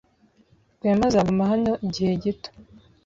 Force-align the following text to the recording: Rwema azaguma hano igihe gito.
Rwema 0.77 1.05
azaguma 1.09 1.43
hano 1.51 1.71
igihe 1.87 2.11
gito. 2.23 2.49